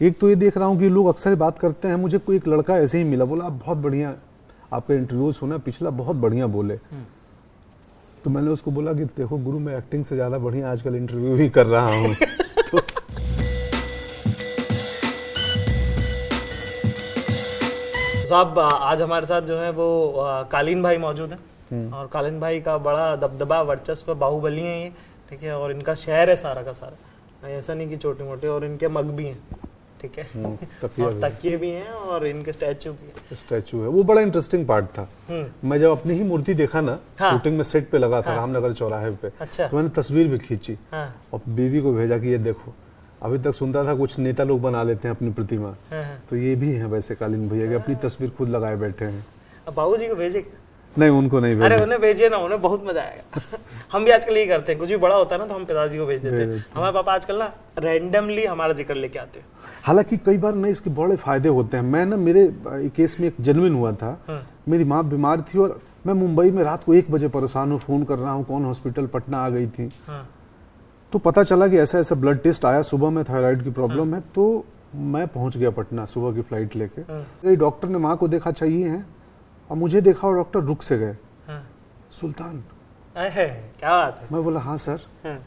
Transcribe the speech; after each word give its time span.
एक 0.00 0.18
तो 0.18 0.28
ये 0.28 0.34
देख 0.36 0.56
रहा 0.58 0.66
हूँ 0.68 0.78
कि 0.78 0.88
लोग 0.88 1.06
अक्सर 1.08 1.34
बात 1.34 1.58
करते 1.58 1.88
हैं 1.88 1.94
मुझे 1.96 2.18
कोई 2.18 2.36
एक 2.36 2.46
लड़का 2.48 2.76
ऐसे 2.78 2.98
ही 2.98 3.04
मिला 3.04 3.24
बोला 3.24 3.44
आप 3.44 3.52
बहुत 3.64 3.78
बढ़िया 3.78 4.14
आपका 4.72 4.94
इंटरव्यू 4.94 5.30
सुना 5.32 5.58
पिछला 5.58 5.90
बहुत 5.92 6.16
बढ़िया 6.16 6.46
बोले। 6.46 6.76
तो 8.24 8.30
मैंने 8.30 8.50
उसको 8.50 8.70
बोला 8.70 8.92
कि 8.92 9.04
देखो 9.16 9.38
गुरु 9.38 9.58
मैं 9.58 9.76
एक्टिंग 9.78 10.04
से 10.04 10.14
ज़्यादा 10.14 10.38
बढ़िया 10.38 10.70
आजकल 10.72 10.94
इंटरव्यू 10.96 11.34
ही 11.36 11.48
कर 11.48 11.66
रहा 11.66 11.88
हूँ। 11.88 12.14
तो 12.72 12.78
साहब 18.28 18.58
आज 18.58 19.02
हमारे 19.02 19.26
साथ 19.26 19.42
जो 19.42 19.58
है 19.58 19.70
वो 19.72 20.14
कालीन 20.52 20.82
भाई 20.82 20.98
मौजूद 20.98 21.32
हैं। 21.32 21.90
और 21.92 22.06
कालीन 22.12 22.40
भाई 22.40 22.60
का 22.60 22.78
बड़ा 22.80 23.14
दबदबा 23.18 23.62
वर्चस्व 23.64 24.14
बाहुबली 24.16 24.62
है 24.62 24.82
ये 24.82 24.90
ठीक 25.30 25.42
है 25.42 25.56
और 25.56 25.72
इनका 25.72 25.94
शहर 25.96 26.30
है 26.30 26.36
सारा 26.38 26.62
का 26.62 26.72
सारा। 26.74 27.48
ऐसा 27.48 27.74
नहीं 27.74 27.88
कि 27.88 27.96
छोटे 27.96 28.24
मोटे 28.24 28.48
और 28.48 28.64
इनके 28.64 28.88
मग 28.90 29.10
भी 29.16 29.26
हैं। 29.26 29.38
ठीक 30.00 30.18
है? 30.18 30.24
और 30.44 31.12
भी। 31.12 31.20
तकिए 31.20 31.56
भी 31.56 31.70
हैं 31.70 31.90
और 31.90 32.26
इनके 32.26 32.52
स्टैचू 32.52 32.92
भी 32.92 33.06
हैं। 33.06 33.36
स्टैचू 33.36 33.80
है। 33.82 33.88
वो 33.88 34.02
बड़ा 34.02 34.20
इंटरेस्टिंग 34.20 34.66
पार्ट 34.66 34.86
था। 34.98 35.08
हम्म, 35.28 35.68
मैं 35.68 35.78
जब 35.78 35.90
अपनी 35.90 36.14
ही 36.14 36.24
मूर्ति 36.24 36.54
देखा 36.54 36.80
ना 36.80 36.98
हाँ। 37.18 37.30
शूटिंग 37.30 37.56
में 37.56 37.62
सेट 37.64 37.90
पे 37.90 37.98
लगा 37.98 38.20
था 38.22 38.30
हाँ। 38.30 38.36
रामनगर 38.36 38.72
चौराहे 38.72 39.10
पे 39.10 39.30
अच्छा। 39.40 39.66
तो 39.68 39.76
मैंने 39.76 39.88
तस्वीर 39.88 40.28
भी 40.28 40.38
खींची। 40.38 40.78
हाँ। 40.92 41.14
और 41.32 41.40
बीवी 41.48 41.80
को 41.80 41.92
भेजा 41.92 42.18
कि 42.18 42.28
ये 42.28 42.38
देखो। 42.38 42.74
अभी 43.22 43.38
तक 43.38 43.52
सुनता 43.52 43.84
था 43.84 43.94
कुछ 43.94 44.18
नेता 44.18 44.44
लोग 44.44 44.60
बना 44.62 44.82
लेते 44.82 45.08
हैं 45.08 45.14
अपनी 45.14 45.30
प्रतिमा। 45.30 45.68
हाँ 45.90 46.04
हाँ। 46.04 46.18
तो 46.30 46.36
ये 46.36 46.54
भी 46.56 46.72
है 46.72 46.86
वैसे 46.86 47.14
कालीन 47.14 47.48
भैया 47.48 47.68
कि 47.68 47.74
अपनी 47.74 47.94
तस्वीर 47.94 48.30
खुद 48.30 48.48
लगाए 48.48 48.76
बैठे 48.76 49.04
हैं। 49.04 49.26
बाबू 49.76 49.96
जी 49.96 50.08
को 50.08 50.14
भेजे 50.14 50.40
नहीं 50.96 51.10
उनको 51.10 51.40
नहीं 51.40 51.56
अरे 51.60 51.76
उन्हें 51.82 52.00
भेजिए 52.00 52.28
ना 52.28 52.36
उन्हें 52.36 52.60
बहुत 52.62 52.84
मज़ा 52.86 53.02
आएगा। 53.02 53.40
हम 53.92 54.04
भी 54.04 54.10
आजकल 54.10 54.36
यही 54.36 54.46
करते 54.46 54.72
हैं 54.72 54.78
कुछ 54.80 54.88
भी 54.88 54.96
बड़ा 54.96 55.16
होता 55.16 55.34
है 55.34 55.40
ना 55.40 55.46
तो 55.46 55.54
हम 55.54 55.64
पिताजी 55.64 55.98
को 55.98 56.06
भेज 56.06 56.20
देते 56.20 56.42
हैं। 56.42 56.64
हमारे 56.74 56.92
पापा 56.92 57.12
आजकल 57.12 57.38
ना 57.38 57.52
रैंडमली 57.78 58.44
हमारा 58.44 58.72
ज़िक्र 58.72 58.94
लेके 58.94 59.18
आते 59.18 59.40
हैं। 59.40 59.46
हालाँकि 59.84 60.16
कई 60.26 60.38
बार 60.38 60.54
ना 60.54 60.68
इसके 60.68 60.90
बड़े 60.90 61.16
फ़ायदे 61.16 61.48
होते 61.48 61.76
हैं। 61.76 61.84
मैं 61.84 62.04
ना 62.06 62.16
मेरे 62.16 62.46
केस 62.96 63.16
में 63.20 63.26
एक 63.28 63.34
जेनविन 63.40 63.74
हुआ 63.74 63.92
था। 63.92 64.18
हाँ। 64.28 64.42
मेरी 64.68 64.84
माँ 64.84 65.02
बीमार 65.08 65.44
थी 65.44 65.58
और 65.58 65.80
मैं 66.06 66.14
मुंबई 66.14 66.50
में 66.50 66.62
रात 66.62 66.84
को 66.84 66.94
एक 66.94 67.10
बजे 67.10 67.28
परेशान 67.28 67.72
हूँ 67.72 67.78
फ़ोन 67.80 68.04
कर 68.04 68.18
रहा 68.18 68.32
हूँ 68.32 68.44
कौन 68.44 68.64
हॉस्पिटल 68.64 69.06
पटना 69.06 69.38
आ 69.38 69.48
गई 69.48 69.66
थी। 69.68 69.90
हाँ। 70.06 70.26
तो 71.12 71.18
पता 71.18 71.42
चला 71.42 71.68
कि 71.68 71.78
ऐसा 71.78 71.98
ऐसा 71.98 72.14
ब्लड 72.14 72.42
टेस्ट 72.42 72.64
आया 72.64 72.82
सुबह 72.82 73.10
में 73.10 73.22
थायराइड 73.24 73.62
की 73.64 73.70
प्रॉब्लम 73.70 74.14
है। 74.14 74.20
तो 74.34 74.64
मैं 74.94 75.26
पहुँच 75.28 75.56
गया 75.56 75.70
पटना 75.70 76.04
सुबह 76.06 76.34
की 76.34 76.42
फ़्लाइट 76.42 76.76
लेके। 76.76 77.00
हाँ। 77.02 77.54
डॉक्टर 77.56 77.88
ने 77.88 77.98
माँ 77.98 78.16
को 78.16 78.28
देखा 78.28 78.50
चाहिए 78.52 78.88
है। 78.88 79.04
और 79.70 79.76
मुझे 79.76 80.00
देखा 80.00 80.28
और 80.28 80.34
डॉक्टर 80.36 80.60
रुक 80.60 80.82
से 80.82 80.98
गए। 80.98 81.16
हाँ। 81.46 81.62
सुल्तान। 82.10 82.62
क्या 83.16 83.90
बात 83.90 84.18
है? 84.20 84.28
मैं 84.32 84.42
बोला 84.44 84.60
हाँ 84.60 84.76
सर। 84.78 85.00
हाँ, 85.24 85.38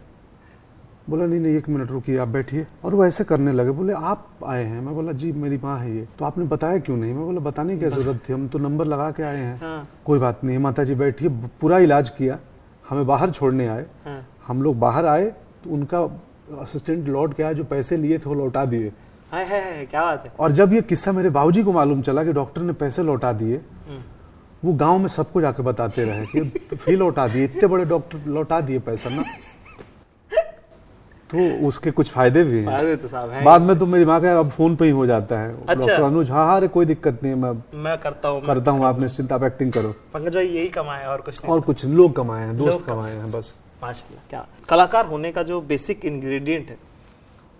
बोला 1.10 1.26
नहीं 1.26 1.40
नहीं 1.40 1.56
एक 1.58 1.68
मिनट 1.70 1.92
रुकिए 1.92 2.18
आप 2.18 2.28
बैठिए। 2.28 2.66
और 2.86 2.96
वो 2.96 3.06
ऐसे 3.06 3.24
करने 3.24 3.52
लगे 3.52 3.72
बोले 3.72 3.94
आप 3.94 4.28
आए 4.46 4.64
हैं? 4.64 4.82
मैं 4.82 4.94
बोला 4.96 5.12
जी 5.12 5.32
मेरी 5.34 5.58
माँ 5.64 5.78
है 5.80 5.96
ये। 5.96 6.08
तो 6.20 6.26
आपने 6.26 6.46
बताया 6.46 6.80
क्यों 6.80 6.98
नहीं? 6.98 7.14
मैं 7.14 7.26
बोला 7.26 7.40
बताने 7.42 7.78
की 7.78 7.86
ज़रूरत 7.86 8.22
थी? 8.30 8.34
हम 8.34 8.48
तो 8.48 8.60
नंबर 8.60 8.86
लगा 8.86 9.10
के 9.12 9.24
आए 9.24 9.38
हैं। 9.38 9.60
हाँ। 9.60 9.88
कोई 10.06 10.20
बात 10.20 10.44
नहीं 10.44 10.58
माता 10.60 10.84
जी 10.84 10.96
बैठिए 10.96 11.30
पूरा 11.62 11.78
इलाज 11.80 12.10
किया। 12.10 12.40
हमें 12.90 13.06
बाहर 13.08 13.30
छोड़ने 13.32 13.68
आए। 13.68 13.86
हाँ। 14.06 14.26
हम 14.48 14.62
लोग 14.64 14.80
बाहर 14.80 15.06
आए 15.06 15.26
तो 15.64 15.70
उनका 15.70 16.00
असिस्टेंट 16.62 17.08
लौट 17.08 17.34
के 17.34 17.44
आया 17.44 17.54
जो 17.54 17.64
पैसे 17.64 17.98
लिए 17.98 18.18
थे 18.18 18.30
वो 18.30 18.34
लौटा 18.36 18.66
दिए। 18.66 18.92
हाय 19.32 19.44
हाय, 19.46 19.86
क्या 19.86 20.02
बात 20.02 20.24
है? 20.26 20.32
और 20.40 20.52
जब 20.52 20.74
ये 20.74 20.82
किस्सा 20.82 21.12
मेरे 21.12 21.30
बाबूजी 21.30 21.62
को 21.64 21.72
मालूम 21.74 22.02
चला 22.02 22.24
कि 22.24 22.32
डॉक्टर 22.34 22.62
ने 22.62 22.74
पैसे 22.74 23.04
लौटा 23.04 23.32
दिए 23.34 23.56
हम्म, 23.56 24.02
वो 24.64 24.74
गाँव 24.74 24.98
में 25.00 25.08
सबको 25.08 25.42
जाके 25.42 25.64
बताते 25.64 26.04
रहे 26.06 26.26
कि 26.26 26.76
फिर 26.76 26.98
लौटा 26.98 27.28
दिए 27.28 27.44
इतने 27.44 27.68
बड़े 27.68 27.86
डॉक्टर 27.86 28.28
लौटा 28.28 28.60
दिए 28.62 28.80
पैसा 28.80 29.10
ना। 29.10 29.24
तो 31.30 31.68
उसके 31.68 31.92
कुछ 31.92 32.10
फ़ायदे 32.12 32.44
भी 32.44 32.58
हैं। 32.58 32.66
फ़ायदे 32.66 32.96
तो 32.96 33.08
साहब 33.08 33.30
हैं। 33.30 33.44
बाद 33.46 33.62
में 33.62 33.78
तो 33.80 33.86
मेरी 33.86 34.06
माँ 34.06 34.20
का 34.22 34.38
अब 34.40 34.50
फ़ोन 34.52 34.76
पे 34.76 34.86
ही 34.86 34.92
हो 34.92 35.06
जाता 35.06 35.40
है। 35.40 35.54
अच्छा। 35.54 35.74
डॉक्टर 35.76 36.04
अनुज 36.04 36.32
हाँ 36.32 36.46
हाँ 36.46 36.56
अरे 36.58 36.68
कोई 36.68 36.86
दिक्कत 36.86 37.24
नहीं 37.24 37.34
है 37.34 37.40
मैं 37.40 37.84
मैं 37.84 37.98
करता 38.00 38.30
हूँ 38.30 38.46
करता 38.46 38.72
हूँ 38.72 38.86
आप 38.86 39.00
निश्चिंत 39.00 39.32
आप 39.32 39.44
एक्टिंग 39.44 39.72
करो। 39.74 39.96
पंकज 40.14 40.36
भाई 40.36 40.48
यही 40.48 40.68
कमाए 40.70 41.06
और 41.06 41.22
कुछ 41.22 41.46
और 41.46 41.62
कुछ 41.62 41.86
लोग 41.86 42.16
कमाए 42.16 42.46
हैं 42.46 42.58
दोस्त 42.58 42.86
कमाए 42.88 43.16
हैं 43.16 43.32
बस। 43.32 43.58
माशाल्लाह 43.84 44.30
क्या 44.30 44.46
कलाकार 44.70 45.06
होने 45.06 45.32
का 45.32 45.44
जो 45.44 45.62
बेसिक 45.64 46.06
इंग्रेडिएंट 46.06 46.70
है 46.70 46.78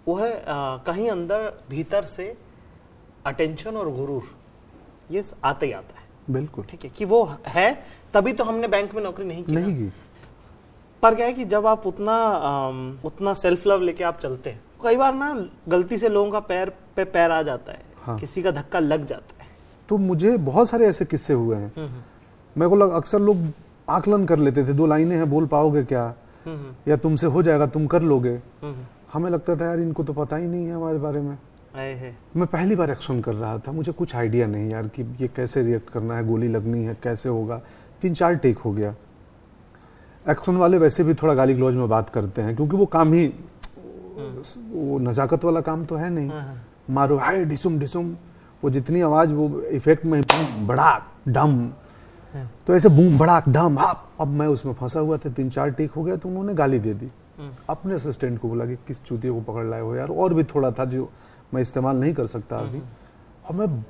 वो 0.08 0.16
है 0.16 0.32
आ, 0.34 0.78
कहीं 0.78 1.10
अंदर 1.10 1.52
भीतर 1.70 2.06
से 2.06 2.36
अटेंशन 3.26 3.76
और 3.78 3.92
गुरूर 3.94 4.24
ये 5.12 5.24
आता 5.44 5.66
ही 5.66 5.72
आता 5.72 6.00
है। 6.00 6.34
बिल्कुल। 6.34 6.66
ठीक 6.66 6.84
है 6.84 6.90
कि 6.90 7.06
वो 7.06 7.24
है 7.48 7.74
तभी 8.14 8.34
तो 8.34 8.44
हमने 8.44 8.68
बैंक 8.68 8.96
में 8.96 9.04
नौकरी 9.04 9.26
नहीं 9.26 9.44
की 9.44 9.56
नहीं 9.56 9.76
की। 9.76 9.92
पर 11.04 11.16
क्या 11.16 11.26
है 11.26 11.34
कि 11.34 11.46
जब 11.46 11.66
आप 11.68 11.88
उतना 11.88 12.16
अम, 12.28 12.98
उतना 13.06 13.34
सेल्फ 13.34 13.68
लव 13.68 13.82
लेके 13.82 14.04
आप 14.04 14.20
चलते 14.20 14.50
हैं 14.50 14.62
कई 14.84 14.98
बार 14.98 15.14
ना 15.16 15.34
गलती 15.68 15.98
से 15.98 16.10
लोगों 16.10 16.32
का 16.32 16.40
पैर 16.40 16.70
पे 16.96 17.04
पैर 17.06 17.32
आ 17.32 17.42
जाता 17.42 17.72
है 17.72 17.84
हाँ। 18.04 18.18
किसी 18.20 18.42
का 18.44 18.52
धक्का 18.52 18.80
लग 18.80 19.06
जाता 19.06 19.44
है। 19.44 19.50
तो 19.90 19.98
मुझे 19.98 20.36
बहुत 20.38 20.70
सारे 20.70 20.88
ऐसे 20.88 21.06
किस्से 21.06 21.34
हुए 21.34 21.56
हैं। 21.56 21.72
हम्म, 21.78 22.02
मेरे 22.56 22.70
को 22.70 22.76
लग, 22.76 22.92
अक्सर 22.92 23.20
लोग 23.20 23.46
आकलन 23.90 24.26
कर 24.26 24.40
लेते 24.40 24.64
थे 24.66 24.74
दो 24.74 24.86
लाइनें 24.88 25.16
हैं 25.16 25.30
बोल 25.30 25.48
पाओगे 25.48 25.84
क्या? 25.84 26.04
हम्म, 26.46 26.58
हम्म, 26.58 26.74
या 26.88 26.98
तुमसे 26.98 27.28
हो 27.28 27.44
जाएगा 27.44 27.66
तुम 27.68 27.88
कर 27.88 28.02
लोगे। 28.02 28.34
हम्म, 28.62 28.86
हमें 29.14 29.30
लगता 29.32 29.56
था 29.56 29.66
यार 29.66 29.80
इनको 29.80 30.04
तो 30.04 30.14
पता 30.14 30.36
ही 30.36 30.48
नहीं 30.48 30.66
है 30.66 30.76
हमारे 30.76 30.98
बारे 30.98 31.22
में। 31.22 31.38
आए 31.76 31.94
है। 31.94 32.16
मैं 32.36 32.48
पहली 32.48 32.76
बार 32.76 32.92
एक्शन 32.92 33.20
कर 33.22 33.34
रहा 33.34 33.58
था। 33.58 33.72
मुझे 33.72 33.92
कुछ 33.92 34.16
आइडिया 34.16 34.48
नहीं 34.48 34.70
यार 34.70 34.88
कि 34.88 35.04
ये 35.22 35.28
कैसे 35.28 35.62
रिएक्ट 35.62 35.90
करना 35.90 36.16
है 36.18 36.28
गोली 36.28 36.48
लगनी 36.48 36.84
है 36.84 36.98
कैसे 37.04 37.30
होगा। 37.30 37.62
तीन 38.02 38.14
चार 38.14 38.36
टेक 38.36 38.58
हो 38.58 38.72
गया। 38.72 38.96
एक्शन 40.26 40.56
वाले 40.56 40.78
वैसे 40.78 41.04
भी 41.04 41.14
थोड़ा 41.14 41.34
गाली 41.34 41.54
गलौज 41.54 41.76
में 41.76 41.88
बात 41.90 42.10
करते 42.10 42.42
हैं 42.42 42.56
क्योंकि 42.56 42.78
वो 42.78 42.86
काम 42.88 43.14
ही 43.14 43.28
वो 43.28 44.98
नजाकत 45.00 45.44
वाला 45.44 45.62
काम 45.62 45.86
तो 45.86 45.96
है 45.96 46.10
नहीं। 46.10 46.30
हाँ, 46.30 46.42
हाँ। 46.42 46.62
मारो 46.90 47.18
हाय 47.18 47.46
डिसुम 47.46 47.80
डिसुम। 47.80 48.16
वो 48.64 48.70
जितनी 48.70 49.02
आवाज़ 49.02 49.34
वो 49.34 49.62
इफ़ेक्ट 49.62 50.06
में 50.06 50.22
बड़ाक 50.68 51.08
डम 51.28 51.60
हाँ। 52.34 52.50
तो 52.68 52.76
ऐसे 52.76 52.90
बूम 52.90 53.18
बड़ाक 53.18 53.50
डम 53.50 53.78
हाप 53.80 54.08
अब 54.22 54.28
मैं 54.30 54.48
उसमें 54.48 54.74
फंसा 54.74 55.00
हुआ 55.00 55.18
था। 55.18 55.30
तीन 55.30 55.50
चार 55.50 55.72
टेक 55.72 55.92
हो 55.92 56.04
गया 56.04 56.16
तो 56.16 56.30
उन्होंने 56.30 56.54
गाली 56.54 56.80
दे 56.80 56.94
दी। 56.94 57.12
अपने 57.70 57.94
असिस्टेंट 57.94 58.40
को 58.40 58.50
बोला 58.50 58.66
कि 58.66 58.76
किस 58.88 59.04
चूतिए 59.04 59.32
को 59.32 59.42
पकड़ 59.44 59.66
लाए 59.66 59.82
हो 59.82 59.96
यार? 59.96 60.10
और 60.10 60.34
भी 60.34 60.44
थोड़ा 60.46 60.72
था 60.72 60.86
जो 60.86 61.10
मैं 61.54 61.62
इस्तेमाल 61.62 61.98
नहीं 61.98 62.14
कर 62.14 62.26
सकता 62.28 62.58
अभी। 62.58 62.80
और 62.80 63.56
मैं 63.56 63.84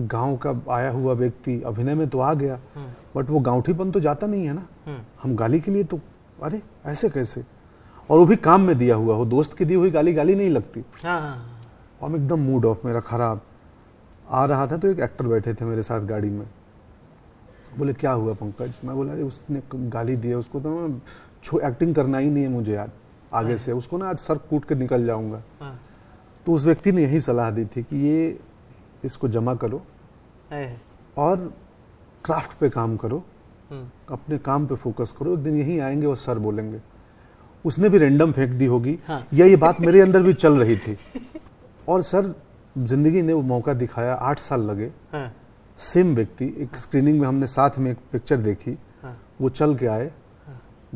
गाँव 0.00 0.36
का 0.36 0.54
आया 0.70 0.90
हुआ 0.90 1.12
व्यक्ति 1.14 1.60
अभिनय 1.62 1.94
में 1.94 2.08
तो 2.08 2.18
आ 2.18 2.32
गया 2.34 2.58
हम्म, 2.74 2.88
बट 3.16 3.30
वो 3.30 3.40
गांवठीपन 3.40 3.90
तो 3.90 4.00
जाता 4.00 4.26
नहीं 4.26 4.46
है 4.46 4.52
ना। 4.52 4.66
हम्म, 4.86 5.00
हम 5.22 5.36
गाली 5.36 5.60
के 5.60 5.70
लिए 5.70 5.84
तो 5.84 6.00
अरे 6.42 6.60
ऐसे 6.86 7.08
कैसे? 7.10 7.44
और 8.10 8.18
वो 8.18 8.26
भी 8.26 8.36
काम 8.36 8.60
में 8.60 8.76
दिया 8.78 8.94
हुआ 8.94 9.14
हो 9.16 9.24
दोस्त 9.26 9.56
की 9.58 9.64
दी 9.64 9.74
हुई 9.74 9.90
गाली 9.90 10.12
गाली 10.14 10.34
नहीं 10.34 10.50
लगती। 10.50 10.84
हाँ, 11.04 11.20
हाँ, 11.20 11.60
और 12.02 12.10
मैं 12.10 12.18
एकदम 12.18 12.40
मूड 12.40 12.64
ऑफ़ 12.64 12.86
मेरा 12.86 13.00
खराब। 13.00 13.40
आ 14.30 14.44
रहा 14.44 14.66
था 14.66 14.76
तो 14.76 14.88
एक 14.88 15.00
एक्टर 15.00 15.26
बैठे 15.26 15.54
थे 15.54 15.64
मेरे 15.64 15.82
साथ 15.82 16.00
गाड़ी 16.00 16.30
में। 16.30 16.46
बोले 17.78 17.92
क्या 17.92 18.12
हुआ 18.12 18.34
पंकज? 18.34 18.74
मैं 18.84 18.96
बोला 18.96 19.12
अरे 19.12 19.22
उसने 19.22 19.62
गाली 19.72 20.16
दी 20.16 20.28
है 20.28 20.34
उसको 20.34 20.60
तो 20.60 20.70
मैं 20.70 21.00
एक्टिंग 21.60 21.94
करना 21.94 22.18
ही 22.18 22.30
नहीं 22.30 22.44
है 22.44 22.48
मुझे 22.50 22.72
यार 22.72 22.90
आगे 23.34 23.56
से। 23.56 23.72
उसको 23.72 23.98
ना 23.98 24.08
आज 24.08 24.18
सर 24.18 24.38
कूट 24.50 24.64
के 24.64 24.74
निकल 24.74 25.06
जाऊँगा। 25.06 25.42
हाँ, 25.60 25.78
तो 26.46 26.52
उस 26.52 26.64
व्यक्ति 26.64 26.92
ने 26.92 27.02
यही 27.02 27.20
सलाह 27.20 27.50
दी 27.50 27.64
थी 27.66 27.82
कि 27.82 27.96
ये 28.06 28.38
इसको 29.04 29.28
जमा 29.28 29.54
करो 29.54 29.82
और 31.16 31.52
क्राफ्ट 32.24 32.58
पे 32.58 32.68
काम 32.68 32.96
करो। 32.96 33.22
हम्म, 33.70 33.88
अपने 34.10 34.38
काम 34.38 34.66
पे 34.66 34.74
फोकस 34.74 35.14
करो। 35.18 35.32
एक 35.32 35.38
दिन 35.38 35.56
यही 35.56 35.78
आएँगे 35.78 36.06
और 36.06 36.16
सर 36.16 36.38
बोलेंगे। 36.38 36.80
उसने 37.64 37.88
भी 37.88 37.98
रेंडम 37.98 38.32
फेंक 38.32 38.50
दी 38.50 38.66
होगी। 38.66 38.98
हाँ। 39.08 39.26
या 39.34 39.46
ये 39.46 39.56
बात 39.56 39.80
मेरे 39.80 40.00
अंदर 40.00 40.22
भी 40.22 40.32
चल 40.34 40.58
रही 40.58 40.76
थी। 40.76 40.96
और 41.88 42.02
सर 42.02 42.34
ज़िंदगी 42.78 43.22
ने 43.22 43.32
वो 43.32 43.42
मौका 43.42 43.74
दिखाया 43.74 44.14
आठ 44.14 44.38
साल 44.38 44.62
लगे। 44.62 44.90
हाँ, 45.12 45.32
सेम 45.78 46.14
व्यक्ति 46.14 46.54
एक 46.58 46.76
स्क्रीनिंग 46.76 47.20
में 47.20 47.26
हमने 47.28 47.46
साथ 47.46 47.78
में 47.78 47.90
एक 47.90 47.98
पिक्चर 48.12 48.36
देखी। 48.36 48.76
हाँ, 49.02 49.16
वो 49.40 49.48
चल 49.48 49.74
के 49.76 49.86
आए। 49.86 50.10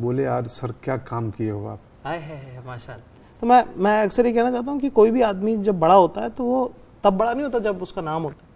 बोले 0.01 0.23
यार 0.23 0.47
सर 0.49 0.73
क्या 0.83 0.97
काम 0.97 1.29
किए 1.31 1.49
हो 1.51 1.65
आप? 1.67 1.79
आए 2.05 2.19
है, 2.19 2.35
है 2.37 2.65
माशाल्लाह। 2.67 3.39
तो 3.41 3.47
मैं 3.47 3.63
मैं 3.77 4.01
अक्सर 4.03 4.25
ये 4.25 4.33
कहना 4.33 4.51
चाहता 4.51 4.71
हूँ 4.71 4.79
कि 4.79 4.89
कोई 4.91 5.11
भी 5.11 5.21
आदमी 5.21 5.55
जब 5.59 5.79
बड़ा 5.79 5.95
होता 5.95 6.21
है 6.21 6.29
तो 6.29 6.43
वो 6.43 6.71
तब 7.03 7.17
बड़ा 7.17 7.33
नहीं 7.33 7.43
होता 7.43 7.59
जब 7.59 7.81
उसका 7.81 8.01
नाम 8.01 8.23
होता 8.23 8.43
है। 8.43 8.49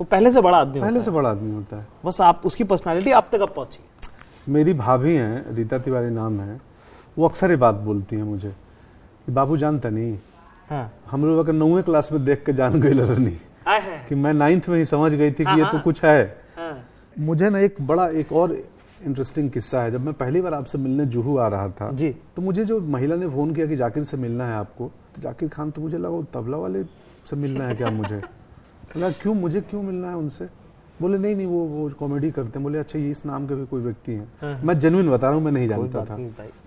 वो 0.00 0.04
पहले 0.06 0.32
से 0.32 0.40
बड़ा 0.40 0.58
आदमी 0.58 0.80
पहले 0.80 1.00
से 1.02 1.10
बड़ा 1.10 1.30
आदमी 1.30 1.54
होता 1.54 1.76
है। 1.76 1.86
बस 2.04 2.20
आप 2.20 2.42
उसकी 2.46 2.64
पर्सनालिटी 2.64 3.10
आप 3.12 3.28
तक 3.32 3.40
अब 3.40 3.52
पहुँची। 3.56 3.80
मेरी 4.48 4.74
भाभी 4.74 5.14
हैं 5.14 5.54
रीता 5.54 5.78
तिवारी 5.78 6.10
नाम 6.10 6.40
है 6.40 6.60
वो 7.16 7.28
अक्सर 7.28 7.50
ये 7.50 7.56
बात 7.56 7.74
बोलती 7.86 8.16
हैं 8.16 8.24
मुझे 8.24 8.50
कि 9.26 9.32
बाबू 9.32 9.56
जानता 9.56 9.88
नहीं। 9.90 10.18
हाँ। 10.70 10.90
हम 11.10 11.24
लोग 11.24 11.38
अगर 11.38 11.52
नौवें 11.52 11.82
क्लास 11.84 12.08
में 12.12 12.24
देख 12.24 12.44
के 12.44 12.52
जान 12.52 12.80
गई 12.80 12.94
नहीं 12.94 13.36
कि 14.08 14.14
मैं 14.14 14.32
नाइन्थ 14.34 14.68
में 14.68 14.76
ही 14.78 14.84
समझ 14.84 15.12
गई 15.12 15.30
थी 15.30 15.34
कि 15.34 15.42
ये 15.42 15.62
हाँ, 15.62 15.70
तो 15.70 15.76
हाँ। 15.76 15.82
कुछ 15.82 16.04
है। 16.04 16.24
हाँ, 16.56 16.76
मुझे 17.18 17.50
ना 17.50 17.58
एक 17.58 17.76
बड़ा 17.86 18.08
एक 18.10 18.32
और 18.32 18.52
इंटरेस्टिंग 19.06 19.50
किस्सा 19.50 19.82
है। 19.82 19.90
जब 19.92 20.00
मैं 20.00 20.14
पहली 20.14 20.40
बार 20.40 20.54
आपसे 20.54 20.78
मिलने 20.78 21.06
जुहू 21.06 21.36
आ 21.36 21.48
रहा 21.48 21.68
था 21.70 21.90
जी। 21.92 22.10
तो 22.36 22.42
मुझे 22.42 22.64
जो 22.64 22.80
महिला 22.80 23.16
ने 23.16 23.28
फ़ोन 23.28 23.54
किया 23.54 23.66
कि 23.66 23.76
जाकिर 23.76 24.02
से 24.02 24.16
मिलना 24.16 24.46
है 24.46 24.54
आपको 24.54 24.90
तो 25.14 25.22
जाकिर 25.22 25.48
खान 25.48 25.70
तो 25.70 25.82
मुझे 25.82 25.98
लगा 25.98 26.08
वो 26.08 26.22
तबला 26.34 26.56
वाले 26.56 26.84
से 27.30 27.36
मिलना 27.36 27.64
है 27.64 27.74
क्या 27.74 27.90
मुझे? 27.90 28.16
लगा 28.96 29.10
क्यों 29.10 29.34
मुझे 29.34 29.60
क्यों 29.60 29.82
मिलना 29.82 30.08
है 30.08 30.16
उनसे? 30.16 30.48
बोले 31.00 31.18
नहीं 31.18 31.36
नहीं 31.36 31.46
वो 31.46 31.58
वो 31.66 31.88
कॉमेडी 31.98 32.30
करते 32.30 32.58
हैं। 32.58 32.62
बोले 32.62 32.78
अच्छा 32.78 32.98
ये 32.98 33.10
इस 33.10 33.24
नाम 33.26 33.46
के 33.48 33.54
भी 33.54 33.64
कोई 33.66 33.82
व्यक्ति 33.82 34.12
हैं। 34.12 34.62
मैं 34.64 34.78
जेन्युइन 34.78 35.10
बता 35.10 35.26
रहा 35.26 35.36
हूँ 35.36 35.44
मैं 35.44 35.52
नहीं 35.52 35.68
जानता 35.68 36.04
था। 36.04 36.16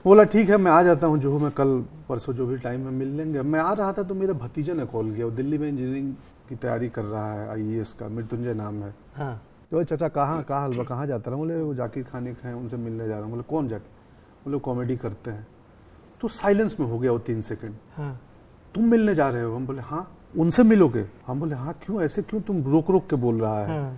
बोला 0.05 0.23
ठीक 0.23 0.49
है 0.49 0.57
मैं 0.57 0.71
आ 0.71 0.81
जाता 0.83 1.07
हूँ 1.07 1.17
जो 1.19 1.31
हो 1.31 1.39
मैं 1.39 1.51
कल 1.51 1.77
परसों 2.09 2.33
जो 2.33 2.47
भी 2.47 2.57
टाइम 2.57 2.81
में 2.81 2.91
मिल 2.91 3.15
लेंगे। 3.17 3.41
मैं 3.41 3.59
आ 3.59 3.73
रहा 3.73 3.93
था 3.93 4.03
तो 4.03 4.15
मेरे 4.15 4.33
भतीजे 4.33 4.73
ने 4.73 4.85
कॉल 4.85 5.13
किया। 5.15 5.25
वो 5.25 5.31
दिल्ली 5.31 5.57
में 5.57 5.67
इंजीनियरिंग 5.69 6.13
की 6.49 6.55
तैयारी 6.55 6.89
कर 6.89 7.03
रहा 7.03 7.31
है 7.33 7.49
आईएएस 7.49 7.93
का 7.93 8.07
मृत्युंजय 8.07 8.53
नाम 8.53 8.83
है। 8.83 8.93
हाँ। 9.15 9.41
तो 9.71 9.83
चाचा 9.83 10.07
कहाँ 10.07 10.43
कहाँ 10.43 10.67
हलवा 10.67 10.83
कहाँ 10.83 11.05
जाता 11.07 11.29
रहा? 11.31 11.37
बोले 11.37 11.55
वो 11.55 11.73
जाकिर 11.75 12.03
खाने 12.03 12.33
के 12.33 12.47
हैं 12.47 12.53
उनसे 12.55 12.77
मिलने 12.77 13.07
जा 13.07 13.13
रहा 13.13 13.23
हूँ। 13.23 13.31
बोले 13.31 13.43
कौन 13.49 13.67
जाके 13.67 13.89
बोले 14.45 14.59
कॉमेडी 14.59 14.95
करते 14.97 15.31
हैं। 15.31 15.47
तो 16.21 16.27
साइलेंस 16.27 16.75
में 16.79 16.87
हो 16.87 16.99
गया 16.99 17.11
वो 17.11 17.19
तीन 17.19 17.41
सेकंड। 17.41 17.75
हाँ। 17.97 18.19
तुम 18.75 18.85
मिलने 18.85 19.15
जा 19.15 19.29
रहे 19.29 19.43
हो? 19.43 19.55
हम 19.55 19.65
बोले 19.67 19.81
हाँ 19.81 20.07
उनसे 20.37 20.63
मिलोगे? 20.63 21.05
हम 21.27 21.39
बोले 21.39 21.55
हाँ 21.55 21.73
क्यों? 21.85 22.01
ऐसे 22.01 22.21
क्यों 22.21 22.41
तुम 22.41 22.63
रोक 22.63 22.89
रोक 22.91 23.09
के 23.09 23.15
बोल 23.15 23.41
रहा 23.41 23.59
है? 23.59 23.79
हाँ। 23.79 23.91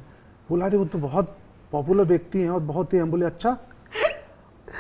बोला 0.50 0.66
अरे 0.66 0.78
वो 0.78 0.86
तो 0.86 1.00
बहुत 1.00 1.36
पॉपुलर 1.72 2.04
व्यक्ति 2.04 2.42
हैं 2.42 2.50
और 2.50 2.60
बहुत 2.62 2.94
ही। 2.94 3.00
हम 3.00 3.12
बोले 3.12 3.26
अच्छा 3.26 3.58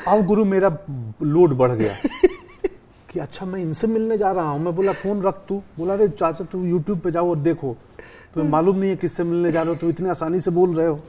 अब 0.08 0.26
गुरु 0.26 0.46
मेरा 0.46 0.78
लोड 1.22 1.54
बढ़ 1.58 1.72
गया। 1.72 1.94
कि 3.18 3.22
अच्छा 3.22 3.46
मैं 3.46 3.60
इनसे 3.60 3.88
मिलने 3.88 4.18
जा 4.18 4.32
रहा 4.32 4.50
हूँ। 4.50 4.60
मैं 4.62 4.76
बोला 4.76 4.92
फ़ोन 4.94 5.22
रख 5.22 5.38
तू। 5.48 5.56
बोला 5.78 5.94
अरे 5.94 6.08
चाचा 6.10 6.44
तू 6.46 6.64
यूट्यूब 6.66 7.00
पे 7.00 7.12
जाओ 7.12 7.30
और 7.30 7.38
देखो। 7.40 7.76
तुम्हें 8.34 8.50
मालूम 8.52 8.76
नहीं 8.78 8.90
है 8.90 8.96
किससे 8.96 9.24
मिलने 9.24 9.52
जा 9.52 9.62
रहे 9.62 9.74
हो। 9.74 9.80
तो 9.82 9.90
इतनी 9.90 10.10
आसानी 10.10 10.40
से 10.40 10.52
बोल 10.52 10.76
रहे 10.76 10.88
हो। 10.88 11.00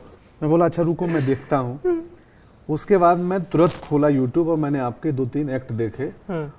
मैं 0.42 0.50
बोला 0.50 0.64
अच्छा 0.64 0.82
रुको 0.82 1.06
मैं 1.06 1.24
देखता 1.26 1.56
हूँ। 1.56 2.02
उसके 2.68 2.96
बाद 2.96 3.18
मैं 3.18 3.42
तुरंत 3.44 3.74
खोला 3.84 4.08
यूट्यूब 4.08 4.48
और 4.48 4.56
मैंने 4.56 4.78
आपके 4.78 5.12
दो 5.12 5.26
तीन 5.26 5.50
एक्ट 5.50 5.72
देखे। 5.74 6.10
हाँ। 6.28 6.52